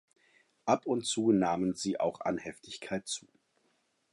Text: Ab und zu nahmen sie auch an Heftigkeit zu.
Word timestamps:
Ab 0.65 0.87
und 0.87 1.05
zu 1.05 1.31
nahmen 1.31 1.75
sie 1.75 1.99
auch 1.99 2.21
an 2.21 2.39
Heftigkeit 2.39 3.07
zu. 3.07 3.27